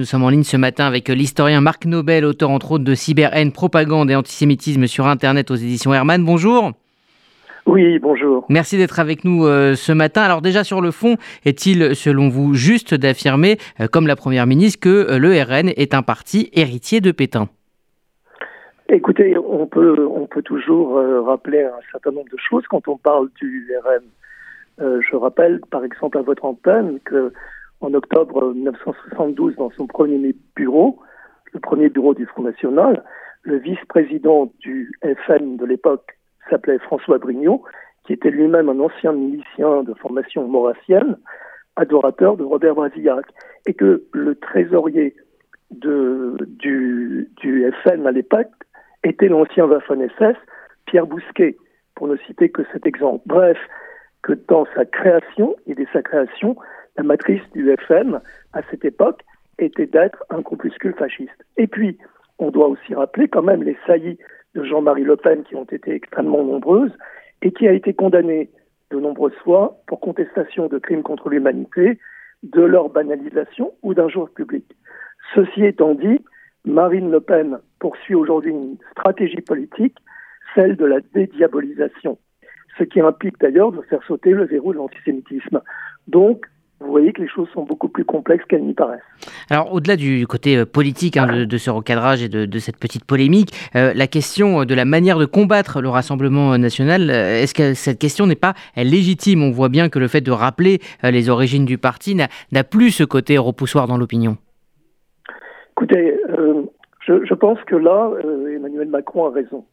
[0.00, 3.50] Nous sommes en ligne ce matin avec l'historien Marc Nobel, auteur entre autres de Cyberhaine,
[3.50, 6.24] propagande et antisémitisme sur Internet aux éditions Hermann.
[6.24, 6.70] Bonjour.
[7.66, 8.46] Oui, bonjour.
[8.48, 10.22] Merci d'être avec nous euh, ce matin.
[10.22, 14.78] Alors déjà sur le fond, est-il selon vous juste d'affirmer, euh, comme la Première ministre,
[14.78, 17.48] que euh, le RN est un parti héritier de Pétain?
[18.88, 20.94] Écoutez, on peut, on peut toujours
[21.26, 25.00] rappeler un certain nombre de choses quand on parle du RN.
[25.00, 27.32] je rappelle par exemple à votre antenne que
[27.80, 30.98] en octobre 1972 dans son premier bureau,
[31.52, 33.04] le premier bureau du Front National.
[33.42, 34.92] Le vice-président du
[35.26, 36.18] FN de l'époque
[36.50, 37.62] s'appelait François Brignot,
[38.04, 41.16] qui était lui-même un ancien milicien de formation maurassienne,
[41.76, 43.26] adorateur de Robert Brasillac,
[43.66, 45.14] et que le trésorier
[45.70, 48.50] du, du FN à l'époque
[49.04, 50.36] était l'ancien Waffen-SS,
[50.86, 51.56] Pierre Bousquet,
[51.94, 53.22] pour ne citer que cet exemple.
[53.26, 53.58] Bref,
[54.22, 56.56] que dans sa création et dès sa création,
[56.98, 58.20] la matrice du FN,
[58.52, 59.22] à cette époque,
[59.58, 61.44] était d'être un compuscule fasciste.
[61.56, 61.96] Et puis,
[62.40, 64.18] on doit aussi rappeler quand même les saillies
[64.54, 66.92] de Jean-Marie Le Pen qui ont été extrêmement nombreuses
[67.42, 68.50] et qui a été condamné
[68.90, 72.00] de nombreuses fois pour contestation de crimes contre l'humanité,
[72.42, 74.64] de leur banalisation ou d'un jour public.
[75.34, 76.20] Ceci étant dit,
[76.64, 79.96] Marine Le Pen poursuit aujourd'hui une stratégie politique,
[80.54, 82.18] celle de la dédiabolisation,
[82.76, 85.60] ce qui implique d'ailleurs de faire sauter le verrou de l'antisémitisme.
[86.08, 86.46] Donc,
[86.80, 89.00] vous voyez que les choses sont beaucoup plus complexes qu'elles n'y paraissent.
[89.50, 93.50] Alors, au-delà du côté euh, politique hein, de, ce recadrage et de, cette petite polémique,
[93.74, 97.98] euh, la question de la manière de combattre le Rassemblement national, euh, est-ce que cette
[97.98, 99.42] question n'est pas légitime?
[99.42, 103.04] On voit bien que le fait de rappeler les origines du parti n'a plus ce
[103.04, 104.36] côté repoussoir dans l'opinion.
[105.72, 106.16] Écoutez,
[107.00, 108.10] je, je, pense que là,
[108.54, 109.64] Emmanuel Macron a raison.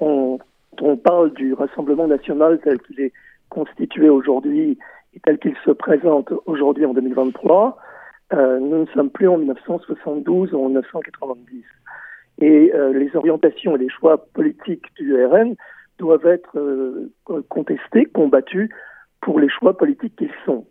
[0.00, 0.38] on,
[0.80, 3.12] on parle du Rassemblement national tel qu'il est
[3.48, 4.78] constitué aujourd'hui
[5.26, 7.76] tel qu'il se présente aujourd'hui en 2023,
[8.32, 11.64] euh, nous ne sommes plus en 1972 ou en 1990.
[12.38, 15.56] Et euh, les orientations et les choix politiques du RN
[15.98, 17.12] doivent être euh,
[17.48, 18.70] contestés, combattus
[19.20, 20.64] pour les choix politiques qu'ils sont.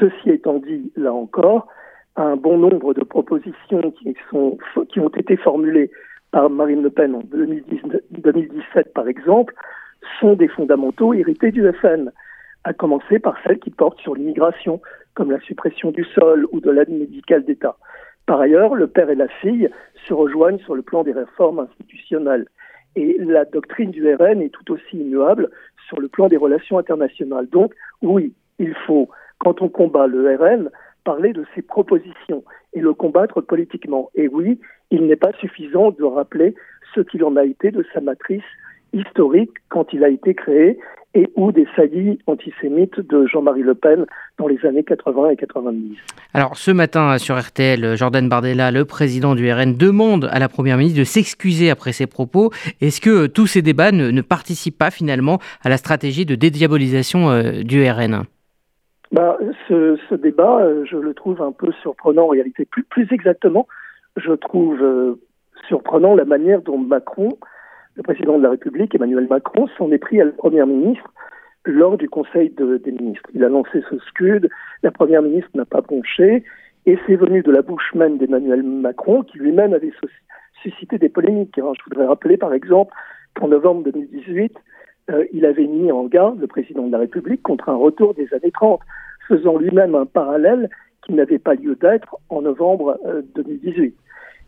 [0.00, 1.68] Ceci étant dit, là encore,
[2.16, 5.90] un bon nombre de propositions qui, ont été formulées
[6.30, 9.54] par Marine Le Pen en 2017, par exemple,
[10.20, 12.10] sont des fondamentaux hérités du FN
[12.64, 14.80] à commencer par celles qui portent sur l'immigration,
[15.14, 17.76] comme la suppression du sol ou de l'aide médicale d'État.
[18.26, 19.68] Par ailleurs, le père et la fille
[20.06, 22.46] se rejoignent sur le plan des réformes institutionnelles.
[22.94, 25.50] Et la doctrine du RN est tout aussi immuable
[25.88, 27.48] sur le plan des relations internationales.
[27.50, 29.08] Donc, oui, il faut,
[29.38, 30.70] quand on combat le RN,
[31.04, 34.10] parler de ses propositions et le combattre politiquement.
[34.14, 36.54] Et oui, il n'est pas suffisant de rappeler
[36.94, 38.44] ce qu'il en a été de sa matrice
[38.92, 40.78] historique quand il a été créé
[41.14, 44.06] et ou des saillies antisémites de Jean-Marie Le Pen
[44.38, 45.96] dans les années 80 et 90.
[46.34, 50.78] Alors ce matin sur RTL, Jordan Bardella, le président du RN, demande à la Première
[50.78, 52.50] ministre de s'excuser après ses propos.
[52.80, 57.62] Est-ce que tous ces débats ne, participent pas finalement à la stratégie de dédiabolisation euh,
[57.62, 58.22] du RN
[59.12, 59.36] bah,
[59.68, 62.64] ce, débat, euh, je le trouve un peu surprenant en réalité.
[62.64, 63.66] Plus, plus exactement,
[64.16, 65.20] je trouve euh,
[65.68, 67.28] surprenant la manière dont Macron
[67.94, 71.12] le président de la République, Emmanuel Macron, s'en est pris à la première ministre
[71.64, 73.28] lors du Conseil des ministres.
[73.34, 74.48] Il a lancé ce scud,
[74.82, 76.42] la première ministre n'a pas bronché,
[76.86, 79.92] et c'est venu de la bouche même d'Emmanuel Macron, qui lui-même avait
[80.62, 81.58] suscité des polémiques.
[81.58, 81.72] Hein.
[81.78, 82.92] Je voudrais rappeler par exemple
[83.34, 84.56] qu'en novembre 2018,
[85.10, 88.32] euh, il avait mis en garde le président de la République contre un retour des
[88.34, 88.80] années 30,
[89.28, 90.68] faisant lui-même un parallèle
[91.04, 92.98] qui n'avait pas lieu d'être en novembre
[93.34, 93.84] 2018.
[93.84, 93.90] Euh,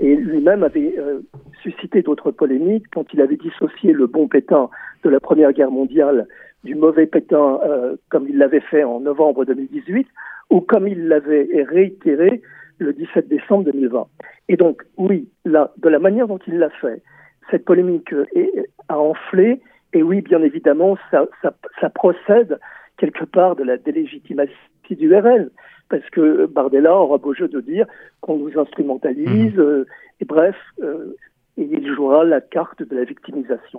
[0.00, 1.20] et lui-même avait euh,
[1.62, 4.68] suscité d'autres polémiques quand il avait dissocié le bon Pétain
[5.04, 6.26] de la Première Guerre mondiale
[6.64, 10.06] du mauvais Pétain euh, comme il l'avait fait en novembre 2018
[10.50, 12.42] ou comme il l'avait réitéré
[12.78, 14.06] le 17 décembre 2020.
[14.48, 17.02] Et donc, oui, là, de la manière dont il l'a fait,
[17.50, 19.60] cette polémique est, a enflé,
[19.92, 22.58] et oui, bien évidemment, ça, ça, ça procède
[22.98, 24.54] quelque part de la délégitimation
[24.96, 25.50] du RL
[25.88, 27.86] parce que Bardella aura beau jeu de dire
[28.20, 29.60] qu'on nous instrumentalise, mhm.
[29.60, 29.86] euh,
[30.20, 31.16] et bref, euh,
[31.58, 33.76] et il jouera la carte de la victimisation.